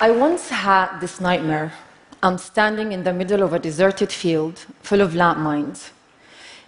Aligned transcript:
I 0.00 0.12
once 0.12 0.48
had 0.48 1.00
this 1.00 1.20
nightmare. 1.20 1.72
I'm 2.22 2.38
standing 2.38 2.92
in 2.92 3.02
the 3.02 3.12
middle 3.12 3.42
of 3.42 3.52
a 3.52 3.58
deserted 3.58 4.12
field 4.12 4.64
full 4.80 5.00
of 5.00 5.10
landmines. 5.14 5.90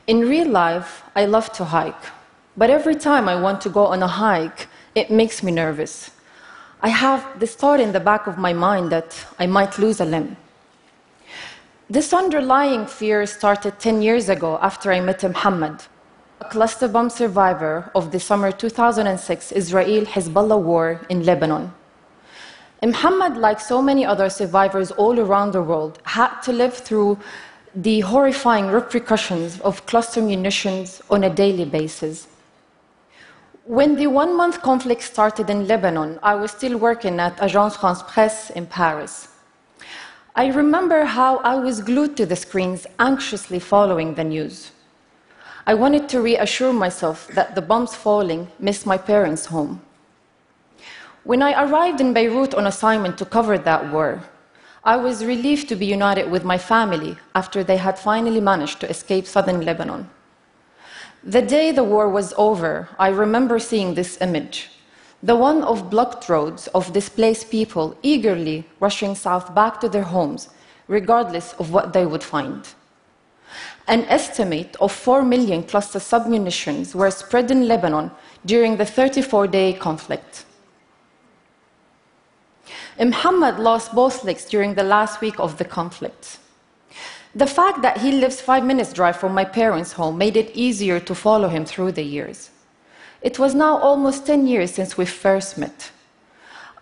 In 0.09 0.29
real 0.29 0.49
life, 0.49 1.05
I 1.15 1.27
love 1.27 1.53
to 1.53 1.67
hike, 1.67 2.05
but 2.57 2.71
every 2.71 2.97
time 2.97 3.29
I 3.29 3.41
want 3.41 3.61
to 3.61 3.69
go 3.69 3.87
on 3.87 4.03
a 4.03 4.09
hike, 4.09 4.67
it 4.97 5.13
makes 5.13 5.45
me 5.45 5.53
nervous. 5.53 6.11
I 6.83 6.89
have 6.89 7.39
this 7.39 7.55
thought 7.55 7.79
in 7.79 7.93
the 7.93 8.01
back 8.01 8.27
of 8.27 8.37
my 8.37 8.53
mind 8.53 8.91
that 8.91 9.25
I 9.39 9.47
might 9.47 9.79
lose 9.79 10.01
a 10.01 10.05
limb. 10.05 10.37
This 11.89 12.13
underlying 12.13 12.85
fear 12.87 13.27
started 13.27 13.79
10 13.79 14.03
years 14.03 14.29
ago 14.29 14.59
after 14.61 14.91
I 14.91 14.99
met 14.99 15.23
Muhammad, 15.23 15.85
a 16.41 16.47
cluster 16.47 16.89
bomb 16.89 17.11
survivor 17.11 17.93
of 17.95 18.11
the 18.11 18.19
summer 18.19 18.51
2006 18.51 19.53
Israel 19.53 20.05
Hezbollah 20.05 20.61
war 20.61 21.01
in 21.09 21.25
Lebanon. 21.25 21.73
Muhammad, 22.83 23.37
like 23.37 23.61
so 23.61 23.83
many 23.83 24.07
other 24.07 24.31
survivors 24.31 24.91
all 24.93 25.21
around 25.21 25.53
the 25.53 25.63
world, 25.63 25.99
had 26.05 26.41
to 26.41 26.53
live 26.53 26.75
through 26.75 27.19
the 27.75 28.01
horrifying 28.01 28.69
repercussions 28.69 29.61
of 29.61 29.85
cluster 29.87 30.23
munitions 30.23 31.03
on 31.11 31.25
a 31.25 31.31
daily 31.31 31.65
basis. 31.65 32.27
When 33.65 33.97
the 33.97 34.07
one 34.09 34.37
month 34.37 34.63
conflict 34.63 35.03
started 35.03 35.51
in 35.51 35.69
Lebanon, 35.69 36.19
I 36.23 36.35
was 36.35 36.51
still 36.51 36.79
working 36.79 37.21
at 37.21 37.37
Agence 37.37 37.77
France 37.79 38.03
Presse 38.03 38.51
in 38.51 38.67
Paris. 38.67 39.29
I 40.35 40.47
remember 40.47 41.05
how 41.05 41.37
I 41.39 41.57
was 41.57 41.83
glued 41.83 42.17
to 42.17 42.25
the 42.25 42.37
screens, 42.37 42.87
anxiously 42.99 43.59
following 43.59 44.15
the 44.15 44.25
news. 44.25 44.71
I 45.67 45.75
wanted 45.75 46.09
to 46.09 46.23
reassure 46.23 46.73
myself 46.73 47.29
that 47.35 47.55
the 47.55 47.63
bombs 47.63 47.95
falling 47.95 48.49
missed 48.59 48.87
my 48.87 48.97
parents' 48.97 49.47
home. 49.47 49.83
When 51.31 51.45
I 51.45 51.63
arrived 51.63 52.01
in 52.01 52.13
Beirut 52.13 52.55
on 52.55 52.67
assignment 52.67 53.17
to 53.19 53.25
cover 53.25 53.57
that 53.57 53.93
war, 53.93 54.25
I 54.83 54.97
was 54.97 55.25
relieved 55.25 55.69
to 55.69 55.77
be 55.77 55.87
united 55.87 56.29
with 56.29 56.43
my 56.43 56.59
family 56.59 57.19
after 57.37 57.63
they 57.63 57.77
had 57.77 58.01
finally 58.01 58.41
managed 58.41 58.81
to 58.81 58.91
escape 58.91 59.29
southern 59.29 59.61
Lebanon. 59.65 60.11
The 61.23 61.41
day 61.41 61.71
the 61.71 61.85
war 61.85 62.09
was 62.09 62.35
over, 62.37 62.89
I 62.99 63.11
remember 63.11 63.61
seeing 63.61 63.95
this 63.95 64.21
image 64.21 64.71
the 65.23 65.37
one 65.37 65.63
of 65.63 65.89
blocked 65.89 66.29
roads 66.29 66.67
of 66.75 66.93
displaced 66.93 67.49
people 67.49 67.97
eagerly 68.03 68.67
rushing 68.81 69.15
south 69.15 69.55
back 69.55 69.81
to 69.83 69.89
their 69.89 70.11
homes, 70.17 70.49
regardless 70.89 71.53
of 71.61 71.73
what 71.73 71.93
they 71.93 72.07
would 72.07 72.25
find. 72.25 72.67
An 73.87 74.03
estimate 74.07 74.75
of 74.81 74.91
4 74.91 75.23
million 75.23 75.63
cluster 75.63 76.01
submunitions 76.01 76.93
were 76.93 77.13
spread 77.13 77.53
in 77.53 77.69
Lebanon 77.69 78.11
during 78.45 78.79
the 78.79 78.85
34 78.85 79.47
day 79.47 79.73
conflict. 79.75 80.45
Muhammad 82.99 83.59
lost 83.59 83.95
both 83.95 84.25
legs 84.25 84.45
during 84.45 84.75
the 84.75 84.83
last 84.83 85.21
week 85.21 85.39
of 85.39 85.59
the 85.59 85.65
conflict. 85.65 86.39
The 87.35 87.47
fact 87.47 87.83
that 87.83 87.99
he 87.99 88.13
lives 88.13 88.41
five 88.41 88.65
minutes' 88.65 88.93
drive 88.93 89.17
from 89.17 89.35
my 89.35 89.45
parents' 89.45 89.93
home 89.93 90.19
made 90.19 90.37
it 90.37 90.51
easier 90.55 90.99
to 91.01 91.15
follow 91.15 91.49
him 91.49 91.65
through 91.65 91.93
the 91.93 92.03
years. 92.03 92.51
It 93.23 93.39
was 93.39 93.55
now 93.55 93.79
almost 93.79 94.27
10 94.27 94.47
years 94.47 94.73
since 94.75 94.97
we 94.97 95.07
first 95.07 95.57
met. 95.57 95.91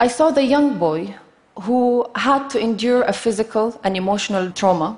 I 0.01 0.09
saw 0.09 0.31
the 0.31 0.45
young 0.45 0.79
boy 0.79 1.17
who 1.63 2.07
had 2.15 2.49
to 2.51 2.61
endure 2.61 3.03
a 3.03 3.13
physical 3.13 3.79
and 3.85 3.97
emotional 3.97 4.51
trauma. 4.53 4.97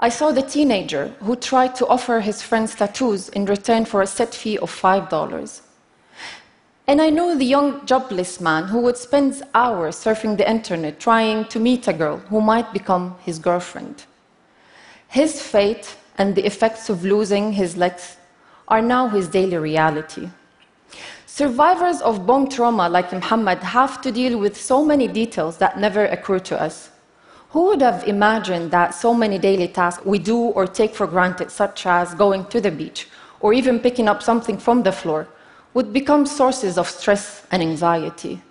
I 0.00 0.08
saw 0.08 0.32
the 0.32 0.42
teenager 0.42 1.08
who 1.20 1.36
tried 1.36 1.74
to 1.76 1.86
offer 1.86 2.20
his 2.20 2.40
friends 2.42 2.74
tattoos 2.74 3.28
in 3.28 3.44
return 3.44 3.84
for 3.84 4.00
a 4.00 4.06
set 4.06 4.34
fee 4.34 4.58
of 4.58 4.70
$5. 4.70 5.60
And 6.90 7.00
I 7.00 7.08
know 7.08 7.36
the 7.36 7.44
young 7.44 7.86
jobless 7.86 8.40
man 8.40 8.64
who 8.64 8.80
would 8.80 8.96
spend 8.96 9.44
hours 9.54 9.94
surfing 9.94 10.36
the 10.36 10.50
internet 10.50 10.98
trying 10.98 11.44
to 11.44 11.60
meet 11.60 11.86
a 11.86 11.92
girl 11.92 12.16
who 12.16 12.40
might 12.40 12.72
become 12.72 13.14
his 13.20 13.38
girlfriend. 13.38 14.06
His 15.06 15.40
fate 15.40 15.94
and 16.18 16.34
the 16.34 16.44
effects 16.44 16.90
of 16.90 17.04
losing 17.04 17.52
his 17.52 17.76
legs 17.76 18.16
are 18.66 18.82
now 18.82 19.06
his 19.06 19.28
daily 19.28 19.56
reality. 19.56 20.30
Survivors 21.26 22.00
of 22.00 22.26
bomb 22.26 22.48
trauma 22.48 22.88
like 22.88 23.12
Muhammad 23.12 23.60
have 23.60 24.00
to 24.00 24.10
deal 24.10 24.36
with 24.36 24.60
so 24.60 24.84
many 24.84 25.06
details 25.06 25.58
that 25.58 25.78
never 25.78 26.06
occur 26.06 26.40
to 26.40 26.60
us. 26.60 26.90
Who 27.50 27.66
would 27.66 27.82
have 27.82 28.02
imagined 28.08 28.72
that 28.72 28.96
so 28.96 29.14
many 29.14 29.38
daily 29.38 29.68
tasks 29.68 30.04
we 30.04 30.18
do 30.18 30.36
or 30.36 30.66
take 30.66 30.96
for 30.96 31.06
granted, 31.06 31.52
such 31.52 31.86
as 31.86 32.14
going 32.14 32.46
to 32.46 32.60
the 32.60 32.72
beach 32.72 33.06
or 33.38 33.52
even 33.52 33.78
picking 33.78 34.08
up 34.08 34.24
something 34.24 34.58
from 34.58 34.82
the 34.82 34.90
floor, 34.90 35.28
would 35.74 35.92
become 35.92 36.26
sources 36.26 36.76
of 36.76 36.88
stress 36.88 37.46
and 37.50 37.62
anxiety. 37.62 38.42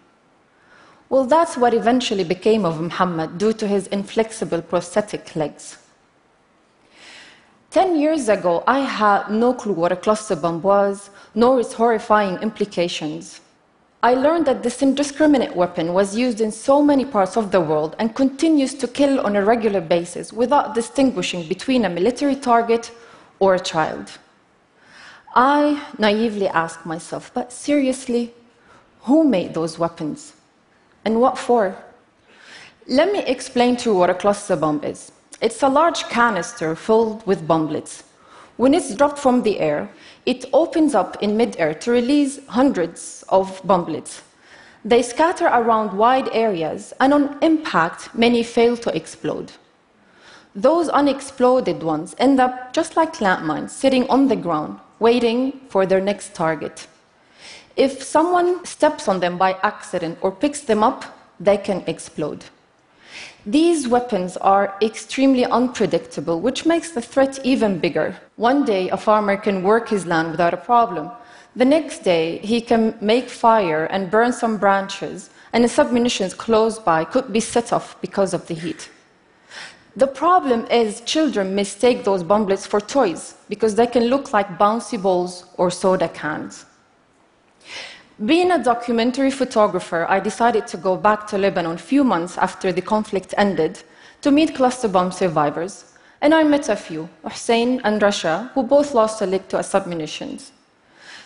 Well, 1.10 1.26
that's 1.26 1.58
what 1.58 1.74
eventually 1.74 2.24
became 2.24 2.66
of 2.66 2.80
Muhammad 2.80 3.38
due 3.38 3.54
to 3.54 3.68
his 3.68 3.88
inflexible 3.88 4.62
prosthetic 4.62 5.36
legs. 5.36 5.78
Ten 7.72 8.00
years 8.00 8.30
ago, 8.30 8.64
I 8.66 8.80
had 8.80 9.30
no 9.30 9.54
clue 9.54 9.74
what 9.74 9.92
a 9.92 9.96
cluster 9.96 10.36
bomb 10.36 10.62
was, 10.62 11.10
nor 11.36 11.60
its 11.60 11.74
horrifying 11.74 12.38
implications. 12.38 13.42
I 14.02 14.14
learned 14.14 14.46
that 14.48 14.64
this 14.64 14.82
indiscriminate 14.82 15.56
weapon 15.56 15.94
was 15.94 16.16
used 16.16 16.42
in 16.42 16.52
so 16.52 16.82
many 16.82 17.04
parts 17.04 17.36
of 17.36 17.52
the 17.52 17.60
world 17.60 17.96
and 18.00 18.16
continues 18.16 18.74
to 18.76 18.88
kill 18.88 19.20
on 19.20 19.36
a 19.36 19.44
regular 19.44 19.82
basis 19.82 20.32
without 20.32 20.74
distinguishing 20.74 21.48
between 21.50 21.86
a 21.86 21.90
military 21.90 22.36
target 22.36 22.92
or 23.40 23.56
a 23.56 23.60
child. 23.60 24.18
I 25.36 25.86
naively 25.98 26.48
asked 26.48 26.86
myself, 26.86 27.32
but 27.34 27.52
seriously, 27.52 28.34
who 29.02 29.24
made 29.24 29.54
those 29.54 29.78
weapons? 29.78 30.34
And 31.06 31.22
what 31.22 31.38
for? 31.38 31.76
Let 32.88 33.12
me 33.12 33.20
explain 33.20 33.78
to 33.78 33.92
you 33.92 33.96
what 33.96 34.10
a 34.10 34.16
cluster 34.16 34.56
bomb 34.56 34.84
is. 34.84 35.12
It's 35.42 35.62
a 35.62 35.70
large 35.70 36.04
canister 36.10 36.76
filled 36.76 37.26
with 37.28 37.48
bomblets. 37.48 38.04
When 38.58 38.74
it's 38.74 38.94
dropped 38.96 39.20
from 39.20 39.44
the 39.44 39.60
air, 39.60 39.90
it 40.26 40.46
opens 40.52 40.96
up 40.96 41.22
in 41.22 41.38
midair 41.38 41.74
to 41.76 41.92
release 41.92 42.46
hundreds 42.48 43.24
of 43.30 43.62
bomblets. 43.64 44.22
They 44.84 45.02
scatter 45.02 45.46
around 45.46 45.98
wide 45.98 46.30
areas, 46.34 46.94
and 47.00 47.14
on 47.14 47.38
impact, 47.42 48.14
many 48.16 48.44
fail 48.44 48.76
to 48.78 48.96
explode. 48.96 49.52
Those 50.56 50.90
unexploded 50.90 51.84
ones 51.84 52.16
end 52.18 52.40
up 52.40 52.74
just 52.74 52.98
like 52.98 53.18
landmines, 53.18 53.70
sitting 53.70 54.10
on 54.10 54.28
the 54.28 54.36
ground, 54.36 54.80
waiting 55.00 55.60
for 55.70 55.86
their 55.86 56.02
next 56.02 56.34
target. 56.34 56.88
If 57.76 58.04
someone 58.04 58.66
steps 58.66 59.08
on 59.08 59.20
them 59.20 59.38
by 59.38 59.54
accident 59.64 60.18
or 60.22 60.32
picks 60.32 60.62
them 60.62 60.84
up, 60.84 61.06
they 61.40 61.58
can 61.58 61.84
explode. 61.88 62.46
These 63.46 63.88
weapons 63.88 64.36
are 64.38 64.76
extremely 64.82 65.46
unpredictable, 65.46 66.42
which 66.42 66.66
makes 66.66 66.92
the 66.92 67.02
threat 67.02 67.40
even 67.44 67.80
bigger. 67.80 68.16
One 68.36 68.66
day, 68.66 68.90
a 68.90 68.98
farmer 68.98 69.38
can 69.38 69.64
work 69.64 69.90
his 69.90 70.06
land 70.06 70.32
without 70.32 70.54
a 70.54 70.58
problem. 70.58 71.10
The 71.56 71.66
next 71.66 72.00
day, 72.04 72.40
he 72.40 72.62
can 72.62 72.96
make 73.02 73.30
fire 73.30 73.86
and 73.86 74.12
burn 74.12 74.34
some 74.34 74.58
branches, 74.58 75.30
and 75.54 75.64
the 75.64 75.70
submunitions 75.70 76.38
close 76.38 76.78
by 76.78 77.06
could 77.06 77.32
be 77.34 77.40
set 77.40 77.74
off 77.74 78.00
because 78.02 78.34
of 78.34 78.46
the 78.48 78.54
heat. 78.54 78.90
The 79.96 80.08
problem 80.08 80.66
is 80.68 81.02
children 81.02 81.56
mistake 81.56 82.04
those 82.04 82.24
bomblets 82.24 82.68
for 82.68 82.80
toys 82.80 83.36
because 83.50 83.76
they 83.76 83.88
can 83.88 84.06
look 84.06 84.34
like 84.34 84.60
bouncy 84.60 85.02
balls 85.02 85.46
or 85.58 85.72
soda 85.72 86.08
cans. 86.08 86.66
Being 88.26 88.52
a 88.52 88.64
documentary 88.64 89.32
photographer, 89.32 90.06
I 90.10 90.20
decided 90.20 90.68
to 90.68 90.78
go 90.78 90.96
back 90.96 91.26
to 91.28 91.38
Lebanon 91.38 91.76
a 91.76 91.78
few 91.78 92.04
months 92.04 92.38
after 92.38 92.72
the 92.72 92.82
conflict 92.82 93.34
ended 93.38 93.82
to 94.22 94.30
meet 94.30 94.56
cluster 94.56 94.88
bomb 94.88 95.12
survivors. 95.12 95.94
And 96.22 96.36
I 96.36 96.44
met 96.44 96.68
a 96.68 96.76
few, 96.76 97.10
Hussein 97.24 97.80
and 97.84 98.02
Rasha, 98.02 98.52
who 98.52 98.64
both 98.64 98.94
lost 98.94 99.22
a 99.22 99.26
leg 99.26 99.48
to 99.48 99.60
a 99.60 99.62
submunitions. 99.62 100.52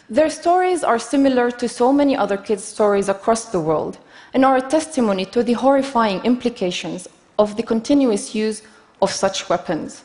Their 0.10 0.30
stories 0.30 0.84
are 0.84 1.00
similar 1.00 1.50
to 1.52 1.68
so 1.68 1.92
many 1.92 2.16
other 2.16 2.38
kids' 2.38 2.64
stories 2.64 3.10
across 3.10 3.46
the 3.46 3.60
world 3.60 3.98
and 4.34 4.46
are 4.46 4.58
a 4.58 4.62
testimony 4.62 5.26
to 5.26 5.42
the 5.42 5.54
horrifying 5.54 6.22
implications 6.24 7.08
of 7.38 7.56
the 7.58 7.64
continuous 7.64 8.36
use 8.36 8.62
of 9.02 9.12
such 9.12 9.50
weapons. 9.50 10.04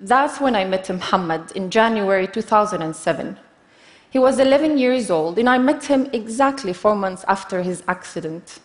That's 0.00 0.40
when 0.40 0.54
I 0.54 0.64
met 0.64 0.88
Muhammad 0.88 1.52
in 1.52 1.70
January 1.70 2.26
2007. 2.26 3.38
He 4.10 4.18
was 4.18 4.38
11 4.38 4.78
years 4.78 5.10
old, 5.10 5.38
and 5.38 5.48
I 5.48 5.58
met 5.58 5.84
him 5.84 6.08
exactly 6.12 6.72
four 6.72 6.94
months 6.94 7.24
after 7.28 7.62
his 7.62 7.82
accident. 7.88 8.60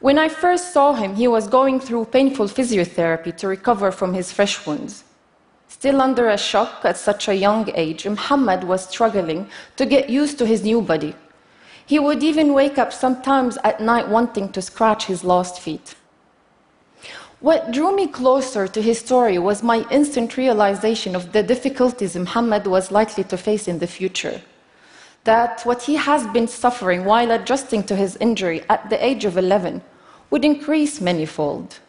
When 0.00 0.18
I 0.18 0.28
first 0.28 0.72
saw 0.72 0.92
him, 0.92 1.14
he 1.14 1.28
was 1.28 1.48
going 1.48 1.80
through 1.80 2.06
painful 2.06 2.46
physiotherapy 2.46 3.36
to 3.36 3.48
recover 3.48 3.90
from 3.90 4.14
his 4.14 4.32
fresh 4.32 4.66
wounds. 4.66 5.04
Still 5.68 6.00
under 6.00 6.28
a 6.28 6.38
shock 6.38 6.84
at 6.84 6.96
such 6.96 7.28
a 7.28 7.34
young 7.34 7.70
age, 7.74 8.06
Muhammad 8.06 8.64
was 8.64 8.88
struggling 8.88 9.48
to 9.76 9.86
get 9.86 10.10
used 10.10 10.38
to 10.38 10.46
his 10.46 10.62
new 10.62 10.80
body. 10.80 11.14
He 11.86 11.98
would 11.98 12.22
even 12.22 12.54
wake 12.54 12.78
up 12.78 12.92
sometimes 12.92 13.58
at 13.64 13.80
night 13.80 14.08
wanting 14.08 14.52
to 14.52 14.62
scratch 14.62 15.06
his 15.06 15.24
lost 15.24 15.60
feet. 15.60 15.94
What 17.44 17.72
drew 17.72 17.94
me 17.94 18.06
closer 18.06 18.66
to 18.66 18.80
his 18.80 19.00
story 19.00 19.38
was 19.38 19.62
my 19.62 19.84
instant 19.90 20.38
realization 20.38 21.14
of 21.14 21.32
the 21.32 21.42
difficulties 21.42 22.16
Muhammad 22.16 22.66
was 22.66 22.90
likely 22.90 23.22
to 23.24 23.36
face 23.36 23.68
in 23.68 23.80
the 23.80 23.86
future. 23.86 24.40
That 25.24 25.60
what 25.66 25.82
he 25.82 25.96
has 25.96 26.26
been 26.28 26.48
suffering 26.48 27.04
while 27.04 27.30
adjusting 27.30 27.82
to 27.82 27.96
his 27.96 28.16
injury 28.16 28.62
at 28.70 28.88
the 28.88 28.96
age 29.04 29.26
of 29.26 29.36
11 29.36 29.82
would 30.30 30.42
increase 30.42 31.02
manifold. 31.02 31.80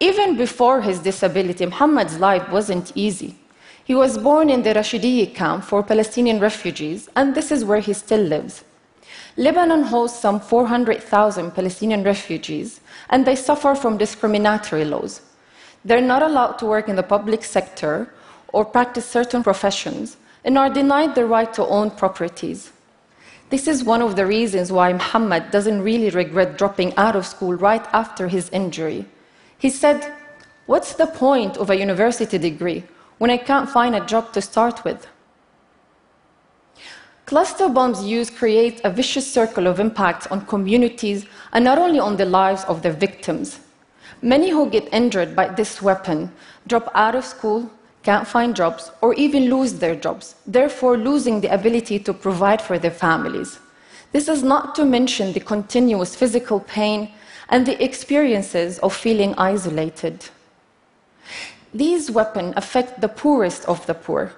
Even 0.00 0.36
before 0.36 0.80
his 0.80 0.98
disability, 0.98 1.64
Muhammad's 1.64 2.18
life 2.18 2.50
wasn't 2.50 2.90
easy. 2.96 3.36
He 3.84 3.94
was 3.94 4.18
born 4.18 4.50
in 4.50 4.64
the 4.64 4.74
Rashidiyya 4.74 5.36
camp 5.36 5.62
for 5.62 5.84
Palestinian 5.84 6.40
refugees, 6.40 7.08
and 7.14 7.36
this 7.36 7.52
is 7.52 7.64
where 7.64 7.78
he 7.78 7.92
still 7.92 8.22
lives. 8.22 8.64
Lebanon 9.36 9.84
hosts 9.84 10.20
some 10.20 10.40
400,000 10.40 11.52
Palestinian 11.52 12.02
refugees, 12.02 12.80
and 13.08 13.26
they 13.26 13.36
suffer 13.36 13.74
from 13.74 13.96
discriminatory 13.96 14.84
laws. 14.84 15.22
They're 15.84 16.00
not 16.00 16.22
allowed 16.22 16.58
to 16.58 16.66
work 16.66 16.88
in 16.88 16.96
the 16.96 17.02
public 17.02 17.42
sector 17.44 18.12
or 18.52 18.64
practice 18.64 19.06
certain 19.06 19.42
professions 19.42 20.16
and 20.44 20.58
are 20.58 20.68
denied 20.68 21.14
the 21.14 21.26
right 21.26 21.52
to 21.54 21.66
own 21.66 21.90
properties. 21.90 22.72
This 23.48 23.66
is 23.68 23.84
one 23.84 24.02
of 24.02 24.16
the 24.16 24.26
reasons 24.26 24.72
why 24.72 24.92
Muhammad 24.92 25.50
doesn't 25.50 25.82
really 25.82 26.10
regret 26.10 26.58
dropping 26.58 26.94
out 26.96 27.16
of 27.16 27.26
school 27.26 27.54
right 27.54 27.86
after 27.92 28.28
his 28.28 28.48
injury. 28.50 29.04
He 29.58 29.70
said, 29.70 30.12
What's 30.66 30.94
the 30.94 31.06
point 31.06 31.56
of 31.56 31.70
a 31.70 31.76
university 31.76 32.38
degree 32.38 32.84
when 33.18 33.30
I 33.30 33.36
can't 33.36 33.68
find 33.68 33.94
a 33.94 34.06
job 34.06 34.32
to 34.32 34.40
start 34.40 34.84
with? 34.84 35.06
Cluster 37.32 37.70
bombs 37.70 38.04
use 38.04 38.28
create 38.28 38.82
a 38.84 38.90
vicious 38.90 39.26
circle 39.26 39.66
of 39.66 39.80
impact 39.80 40.30
on 40.30 40.44
communities 40.44 41.24
and 41.54 41.64
not 41.64 41.78
only 41.78 41.98
on 41.98 42.18
the 42.18 42.26
lives 42.26 42.62
of 42.64 42.82
their 42.82 42.92
victims. 42.92 43.60
Many 44.20 44.50
who 44.50 44.68
get 44.68 44.92
injured 44.92 45.34
by 45.34 45.48
this 45.48 45.80
weapon 45.80 46.30
drop 46.66 46.92
out 46.94 47.14
of 47.14 47.24
school, 47.24 47.70
can't 48.02 48.28
find 48.28 48.54
jobs, 48.54 48.90
or 49.00 49.14
even 49.14 49.48
lose 49.48 49.72
their 49.72 49.96
jobs, 49.96 50.34
therefore 50.46 50.98
losing 50.98 51.40
the 51.40 51.54
ability 51.54 51.98
to 52.00 52.12
provide 52.12 52.60
for 52.60 52.78
their 52.78 52.90
families. 52.90 53.58
This 54.12 54.28
is 54.28 54.42
not 54.42 54.74
to 54.74 54.84
mention 54.84 55.32
the 55.32 55.40
continuous 55.40 56.14
physical 56.14 56.60
pain 56.60 57.12
and 57.48 57.64
the 57.64 57.82
experiences 57.82 58.78
of 58.80 58.94
feeling 58.94 59.34
isolated. 59.38 60.26
These 61.72 62.10
weapons 62.10 62.52
affect 62.58 63.00
the 63.00 63.08
poorest 63.08 63.64
of 63.64 63.86
the 63.86 63.94
poor. 63.94 64.34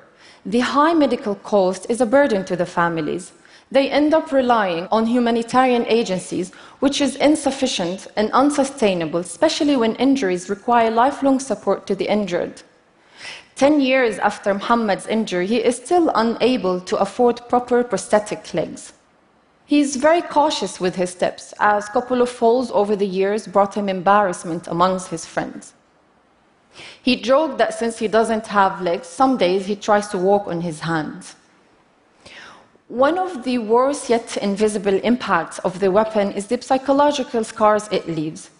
The 0.47 0.61
high 0.61 0.93
medical 0.93 1.37
cost 1.37 1.87
is 1.89 2.03
a 2.03 2.07
burden 2.07 2.45
to 2.45 2.55
the 2.55 2.67
families. 2.67 3.33
They 3.71 3.91
end 3.91 4.13
up 4.13 4.31
relying 4.31 4.89
on 4.91 5.07
humanitarian 5.07 5.87
agencies, 5.87 6.53
which 6.81 7.01
is 7.01 7.17
insufficient 7.17 8.09
and 8.15 8.31
unsustainable, 8.33 9.21
especially 9.21 9.75
when 9.75 9.95
injuries 9.97 10.51
require 10.51 10.91
lifelong 10.91 11.41
support 11.41 11.87
to 11.87 11.95
the 11.95 12.09
injured. 12.13 12.63
Ten 13.57 13.81
years 13.81 14.19
after 14.19 14.53
Muhammad's 14.53 15.07
injury, 15.07 15.47
he 15.47 15.65
is 15.65 15.77
still 15.77 16.11
unable 16.15 16.79
to 16.83 16.99
afford 16.99 17.49
proper 17.49 17.83
prosthetic 17.83 18.53
legs. 18.53 18.93
He 19.65 19.81
is 19.81 19.97
very 19.97 20.21
cautious 20.21 20.79
with 20.79 20.97
his 20.97 21.09
steps, 21.09 21.55
as 21.59 21.89
a 21.89 21.93
couple 21.93 22.21
of 22.21 22.29
falls 22.29 22.71
over 22.73 22.95
the 22.95 23.07
years 23.07 23.47
brought 23.47 23.77
him 23.77 23.89
embarrassment 23.89 24.69
amongst 24.69 25.09
his 25.09 25.25
friends. 25.25 25.73
He 27.03 27.17
joked 27.17 27.59
that 27.59 27.75
since 27.75 27.99
he 27.99 28.09
doesn't 28.09 28.47
have 28.49 28.81
legs, 28.81 29.07
some 29.07 29.37
days 29.37 29.67
he 29.67 29.77
tries 29.77 30.09
to 30.09 30.19
walk 30.19 30.47
on 30.47 30.61
his 30.61 30.81
hands. 30.81 31.37
One 32.89 33.19
of 33.19 33.45
the 33.45 33.59
worst 33.59 34.11
yet 34.11 34.37
invisible 34.37 35.01
impacts 35.01 35.59
of 35.61 35.81
the 35.81 35.91
weapon 35.91 36.33
is 36.33 36.47
the 36.47 36.61
psychological 36.61 37.43
scars 37.43 37.89
it 37.91 38.09
leaves. 38.09 38.51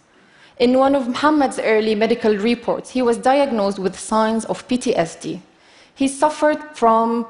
In 0.57 0.79
one 0.79 0.95
of 0.95 1.07
Muhammad's 1.07 1.59
early 1.59 1.95
medical 1.95 2.35
reports, 2.35 2.89
he 2.91 3.01
was 3.01 3.17
diagnosed 3.17 3.77
with 3.77 3.99
signs 3.99 4.45
of 4.45 4.67
PTSD. 4.67 5.41
He 5.93 6.07
suffered 6.07 6.59
from 6.73 7.27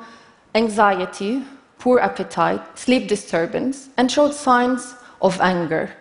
anxiety, 0.53 1.43
poor 1.79 1.99
appetite, 1.99 2.77
sleep 2.77 3.07
disturbance, 3.07 3.89
and 3.97 4.11
showed 4.11 4.33
signs 4.33 4.95
of 5.21 5.39
anger. 5.41 5.93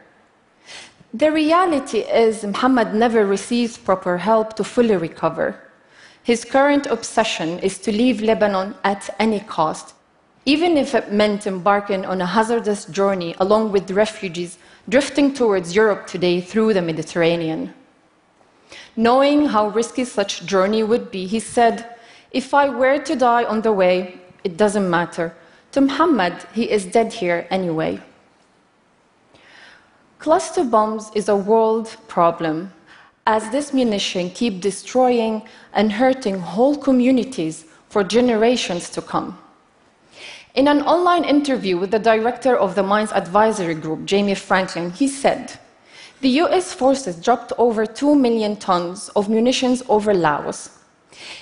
The 1.17 1.31
reality 1.31 2.01
is, 2.01 2.43
Muhammad 2.43 2.93
never 2.93 3.25
receives 3.25 3.79
proper 3.79 4.19
help 4.19 4.57
to 4.57 4.65
fully 4.65 4.97
recover. 4.97 5.61
His 6.25 6.45
current 6.45 6.87
obsession 6.87 7.61
is 7.61 7.79
to 7.83 7.93
leave 7.93 8.21
Lebanon 8.21 8.75
at 8.83 9.15
any 9.21 9.39
cost, 9.39 9.95
even 10.45 10.77
if 10.77 10.93
it 10.93 11.13
meant 11.13 11.47
embarking 11.47 12.05
on 12.05 12.21
a 12.21 12.27
hazardous 12.27 12.87
journey 12.87 13.37
along 13.39 13.71
with 13.71 13.93
refugees 13.93 14.59
drifting 14.89 15.33
towards 15.33 15.77
Europe 15.77 16.09
today 16.09 16.41
through 16.41 16.75
the 16.75 16.83
Mediterranean. 16.83 17.73
Knowing 18.97 19.47
how 19.47 19.69
risky 19.69 20.05
such 20.05 20.45
journey 20.45 20.83
would 20.83 21.13
be, 21.13 21.27
he 21.29 21.39
said, 21.39 21.95
If 22.33 22.53
I 22.53 22.69
were 22.69 22.99
to 22.99 23.15
die 23.15 23.45
on 23.45 23.63
the 23.63 23.73
way, 23.73 24.19
it 24.43 24.57
doesn't 24.57 24.91
matter. 24.91 25.33
To 25.73 25.81
Muhammad, 25.81 26.35
he 26.53 26.69
is 26.69 26.85
dead 26.85 27.13
here 27.13 27.47
anyway. 27.51 28.01
Cluster 30.25 30.65
bombs 30.65 31.11
is 31.15 31.29
a 31.29 31.37
world 31.37 31.95
problem, 32.09 32.73
as 33.27 33.51
this 33.51 33.75
munition 33.75 34.31
keep 34.31 34.59
destroying 34.59 35.43
and 35.75 35.93
hurting 35.93 36.39
whole 36.39 36.75
communities 36.79 37.67
for 37.91 38.03
generations 38.03 38.89
to 38.89 39.03
come. 39.03 39.37
In 40.55 40.67
an 40.67 40.81
online 40.81 41.25
interview 41.25 41.77
with 41.77 41.91
the 41.91 41.99
director 41.99 42.57
of 42.57 42.75
the 42.75 42.83
Mines 42.83 43.13
Advisory 43.13 43.75
Group, 43.75 44.07
Jamie 44.07 44.35
Franklin, 44.35 44.93
he 44.93 45.09
said, 45.09 45.59
the 46.23 46.41
US 46.41 46.73
forces 46.73 47.17
dropped 47.17 47.53
over 47.59 47.85
2 47.85 48.15
million 48.15 48.57
tons 48.57 49.11
of 49.11 49.29
munitions 49.29 49.83
over 49.91 50.15
Laos 50.15 50.71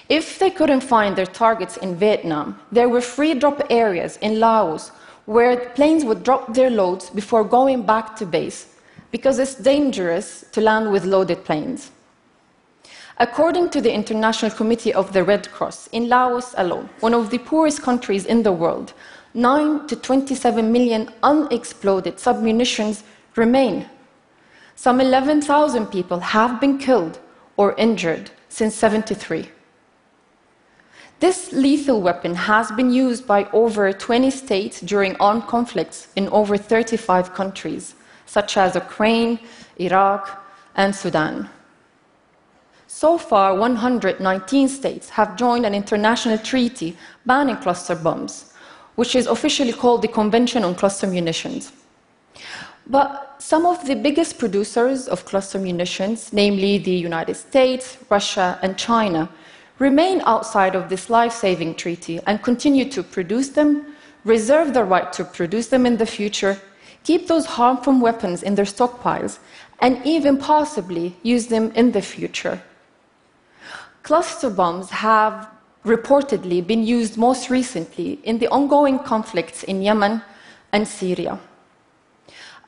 if 0.09 0.41
they 0.41 0.51
couldn't 0.51 0.83
find 0.83 1.15
their 1.15 1.27
targets 1.27 1.77
in 1.77 1.95
Vietnam, 1.95 2.59
there 2.73 2.89
were 2.89 3.01
free 3.01 3.35
drop 3.35 3.63
areas 3.71 4.19
in 4.21 4.41
Laos 4.41 4.91
where 5.27 5.71
planes 5.71 6.05
would 6.05 6.25
drop 6.25 6.53
their 6.53 6.69
loads 6.69 7.11
before 7.11 7.45
going 7.45 7.83
back 7.83 8.17
to 8.17 8.27
base 8.27 8.72
because 9.13 9.39
it's 9.39 9.55
dangerous 9.55 10.45
to 10.51 10.61
land 10.61 10.91
with 10.91 11.05
loaded 11.05 11.45
planes. 11.45 11.93
According 13.19 13.71
to 13.71 13.81
the 13.81 13.93
International 13.93 14.51
Committee 14.51 14.93
of 14.93 15.13
the 15.13 15.23
Red 15.23 15.53
Cross, 15.53 15.89
in 15.93 16.09
Laos 16.09 16.55
alone, 16.57 16.89
one 16.99 17.15
of 17.15 17.31
the 17.31 17.39
poorest 17.39 17.83
countries 17.83 18.25
in 18.25 18.43
the 18.43 18.51
world, 18.51 18.95
9 19.35 19.87
to 19.87 19.97
27 19.97 20.73
million 20.73 21.09
unexploded 21.23 22.17
submunitions 22.17 23.03
remain. 23.37 23.87
Some 24.75 25.01
11,000 25.01 25.87
people 25.87 26.21
have 26.21 26.61
been 26.61 26.79
killed 26.79 27.21
or 27.57 27.75
injured 27.77 28.31
since 28.49 28.75
73. 28.75 29.49
This 31.21 31.53
lethal 31.53 32.01
weapon 32.01 32.35
has 32.35 32.73
been 32.73 32.91
used 32.91 33.27
by 33.27 33.45
over 33.53 33.93
20 33.93 34.31
states 34.31 34.81
during 34.81 35.15
armed 35.17 35.47
conflicts 35.47 36.09
in 36.17 36.29
over 36.31 36.57
35 36.57 37.33
countries, 37.33 37.95
such 38.37 38.57
as 38.57 38.75
Ukraine, 38.75 39.39
Iraq, 39.77 40.23
and 40.75 40.91
Sudan. 41.03 41.51
So 42.87 43.19
far, 43.19 43.55
119 43.55 44.69
states 44.69 45.11
have 45.11 45.37
joined 45.37 45.67
an 45.67 45.75
international 45.75 46.39
treaty 46.39 46.97
banning 47.27 47.59
cluster 47.59 47.95
bombs, 47.95 48.55
which 48.95 49.15
is 49.15 49.27
officially 49.27 49.75
called 49.75 50.01
the 50.01 50.09
Convention 50.21 50.65
on 50.65 50.75
Cluster 50.75 51.07
Munitions. 51.07 51.73
But 52.87 53.37
some 53.39 53.67
of 53.67 53.87
the 53.87 53.97
biggest 53.97 54.39
producers 54.39 55.09
of 55.09 55.27
cluster 55.27 55.59
munitions, 55.59 56.33
namely 56.33 56.79
the 56.79 56.99
United 57.11 57.35
States, 57.35 57.99
Russia, 58.09 58.59
and 58.63 58.79
China, 58.79 59.29
remain 59.79 60.23
outside 60.25 60.75
of 60.75 60.89
this 60.89 61.11
life 61.11 61.35
saving 61.35 61.75
treaty 61.75 62.19
and 62.27 62.43
continue 62.43 62.89
to 62.97 63.03
produce 63.03 63.51
them, 63.51 63.95
reserve 64.25 64.73
the 64.73 64.85
right 64.85 65.13
to 65.13 65.23
produce 65.23 65.69
them 65.69 65.85
in 65.85 65.99
the 65.99 66.07
future, 66.07 66.57
keep 67.05 67.27
those 67.27 67.47
harmful 67.47 67.99
weapons 67.99 68.43
in 68.43 68.55
their 68.55 68.65
stockpiles, 68.65 69.39
and 69.81 70.05
even 70.07 70.39
possibly 70.39 71.17
use 71.23 71.47
them 71.49 71.73
in 71.75 71.93
the 71.93 72.03
future. 72.03 72.63
Cluster 74.03 74.51
bombs 74.51 74.91
have 74.91 75.49
reportedly 75.85 76.65
been 76.65 76.85
used 76.85 77.17
most 77.17 77.51
recently 77.51 78.21
in 78.25 78.39
the 78.39 78.49
ongoing 78.49 78.99
conflicts 78.99 79.63
in 79.65 79.83
Yemen 79.83 80.23
and 80.73 80.87
Syria. 80.87 81.39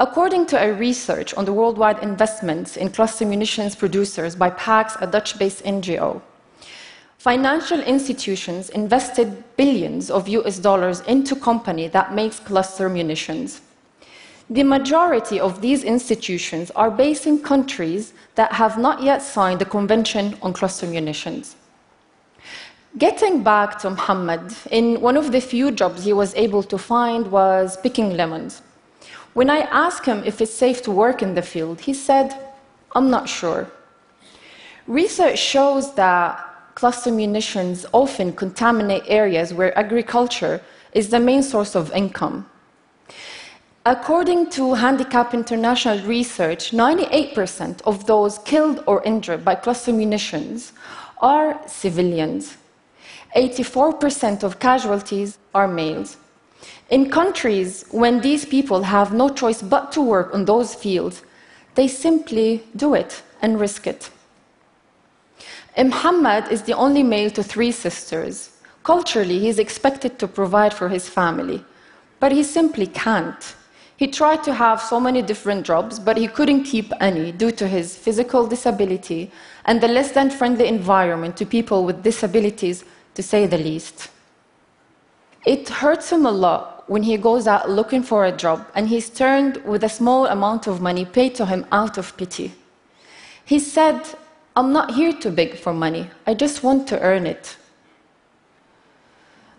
According 0.00 0.46
to 0.46 0.60
a 0.60 0.72
research 0.72 1.32
on 1.34 1.44
the 1.44 1.52
worldwide 1.52 2.02
investments 2.02 2.76
in 2.76 2.90
cluster 2.90 3.24
munitions 3.24 3.76
producers 3.76 4.34
by 4.34 4.50
PAX, 4.50 4.96
a 5.00 5.06
Dutch 5.06 5.38
based 5.38 5.64
NGO, 5.64 6.20
Financial 7.24 7.80
institutions 7.80 8.68
invested 8.68 9.42
billions 9.56 10.10
of 10.10 10.28
US 10.28 10.58
dollars 10.58 11.00
into 11.08 11.34
company 11.34 11.88
that 11.88 12.12
makes 12.12 12.38
cluster 12.38 12.90
munitions. 12.90 13.62
The 14.50 14.62
majority 14.62 15.40
of 15.40 15.62
these 15.62 15.84
institutions 15.84 16.70
are 16.72 16.90
based 16.90 17.26
in 17.26 17.40
countries 17.40 18.12
that 18.34 18.52
have 18.52 18.76
not 18.76 19.02
yet 19.02 19.22
signed 19.22 19.58
the 19.58 19.64
Convention 19.64 20.36
on 20.42 20.52
Cluster 20.52 20.86
Munitions. 20.86 21.56
Getting 22.98 23.42
back 23.42 23.78
to 23.80 23.90
Muhammad, 23.90 24.54
in 24.70 25.00
one 25.00 25.16
of 25.16 25.32
the 25.32 25.40
few 25.40 25.70
jobs 25.70 26.04
he 26.04 26.12
was 26.12 26.34
able 26.34 26.62
to 26.64 26.76
find 26.76 27.32
was 27.32 27.78
picking 27.78 28.16
lemons. 28.16 28.60
When 29.32 29.48
I 29.48 29.60
asked 29.60 30.04
him 30.06 30.22
if 30.26 30.40
it's 30.42 30.52
safe 30.52 30.82
to 30.82 30.90
work 30.90 31.22
in 31.22 31.34
the 31.34 31.42
field, 31.42 31.80
he 31.80 31.94
said, 31.94 32.38
I'm 32.94 33.08
not 33.10 33.28
sure. 33.28 33.68
Research 34.86 35.38
shows 35.38 35.94
that 35.94 36.38
cluster 36.74 37.10
munitions 37.10 37.86
often 37.92 38.32
contaminate 38.34 39.04
areas 39.06 39.54
where 39.54 39.76
agriculture 39.76 40.60
is 40.92 41.08
the 41.08 41.18
main 41.18 41.42
source 41.42 41.74
of 41.74 41.90
income. 41.92 42.46
According 43.86 44.48
to 44.52 44.72
Handicap 44.72 45.34
International 45.34 45.98
research, 46.06 46.70
98% 46.70 47.82
of 47.82 48.06
those 48.06 48.38
killed 48.38 48.82
or 48.86 49.02
injured 49.02 49.44
by 49.44 49.56
cluster 49.56 49.92
munitions 49.92 50.72
are 51.18 51.60
civilians. 51.68 52.56
84% 53.36 54.42
of 54.42 54.58
casualties 54.58 55.36
are 55.54 55.68
males. 55.68 56.16
In 56.88 57.10
countries 57.10 57.84
when 57.90 58.22
these 58.22 58.46
people 58.46 58.84
have 58.84 59.12
no 59.12 59.28
choice 59.28 59.60
but 59.60 59.92
to 59.92 60.00
work 60.00 60.32
on 60.32 60.46
those 60.46 60.74
fields, 60.74 61.22
they 61.74 61.86
simply 61.86 62.64
do 62.74 62.94
it 62.94 63.22
and 63.42 63.60
risk 63.60 63.86
it. 63.86 64.08
Muhammad 65.76 66.50
is 66.50 66.62
the 66.62 66.72
only 66.72 67.02
male 67.02 67.28
to 67.32 67.42
three 67.42 67.70
sisters. 67.70 68.48
Culturally, 68.82 69.40
he 69.40 69.48
is 69.48 69.58
expected 69.58 70.18
to 70.20 70.26
provide 70.26 70.72
for 70.72 70.88
his 70.88 71.06
family, 71.06 71.62
but 72.18 72.32
he 72.32 72.42
simply 72.42 72.86
can't. 72.86 73.54
He 73.96 74.08
tried 74.08 74.42
to 74.44 74.54
have 74.54 74.80
so 74.80 74.98
many 74.98 75.22
different 75.22 75.64
jobs, 75.64 75.98
but 75.98 76.16
he 76.16 76.26
couldn't 76.26 76.64
keep 76.64 76.92
any 77.00 77.30
due 77.30 77.52
to 77.52 77.68
his 77.68 77.96
physical 77.96 78.46
disability 78.46 79.30
and 79.64 79.80
the 79.80 79.88
less 79.88 80.10
than 80.10 80.30
friendly 80.30 80.66
environment 80.66 81.36
to 81.36 81.46
people 81.46 81.84
with 81.84 82.02
disabilities, 82.02 82.84
to 83.14 83.22
say 83.22 83.46
the 83.46 83.58
least. 83.58 84.10
It 85.46 85.68
hurts 85.68 86.10
him 86.10 86.26
a 86.26 86.32
lot 86.32 86.88
when 86.88 87.04
he 87.04 87.16
goes 87.16 87.46
out 87.46 87.70
looking 87.70 88.02
for 88.02 88.24
a 88.24 88.32
job 88.32 88.66
and 88.74 88.88
he's 88.88 89.08
turned 89.08 89.58
with 89.64 89.84
a 89.84 89.88
small 89.88 90.26
amount 90.26 90.66
of 90.66 90.80
money 90.80 91.04
paid 91.04 91.34
to 91.36 91.46
him 91.46 91.64
out 91.70 91.96
of 91.96 92.16
pity. 92.16 92.52
He 93.44 93.58
said, 93.58 94.00
I'm 94.56 94.72
not 94.72 94.94
here 94.94 95.12
to 95.12 95.30
beg 95.30 95.56
for 95.56 95.72
money, 95.72 96.10
I 96.26 96.34
just 96.34 96.62
want 96.62 96.88
to 96.88 97.00
earn 97.00 97.26
it. 97.26 97.56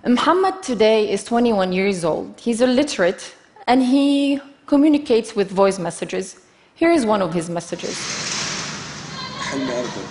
Muhammad 0.05 0.61
today 0.61 1.09
is 1.09 1.23
21 1.23 1.71
years 1.73 2.03
old. 2.03 2.39
He's 2.39 2.61
illiterate 2.61 3.34
and 3.66 3.82
he 3.82 4.40
communicates 4.66 5.34
with 5.36 5.50
voice 5.50 5.78
messages. 5.78 6.36
Here 6.74 6.90
is 6.90 7.04
one 7.04 7.22
of 7.22 7.34
his 7.34 7.50
messages. 7.50 7.96
حلمي 9.50 9.72
اركض 9.72 10.06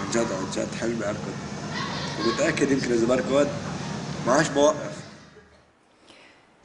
عن 0.00 0.10
جد 0.10 0.32
عن 0.32 0.50
جد 0.54 0.74
حلمي 0.80 1.04
اركض 1.08 1.34
ومتاكد 2.20 2.70
يمكن 2.70 2.92
اذا 2.92 3.06
بركض 3.06 3.48
ما 4.26 4.32
عادش 4.32 4.48
بوقف 4.48 5.00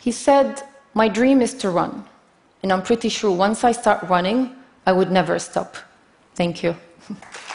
He 0.06 0.12
said, 0.12 0.62
My 0.94 1.08
dream 1.08 1.42
is 1.42 1.54
to 1.56 1.70
run, 1.70 2.06
and 2.62 2.72
I'm 2.72 2.84
pretty 2.84 3.10
sure 3.10 3.32
once 3.32 3.64
I 3.64 3.72
start 3.72 4.04
running, 4.04 4.56
I 4.86 4.92
would 4.92 5.12
never 5.12 5.40
stop. 5.40 5.78
Thank 6.36 6.62
you. 6.64 6.75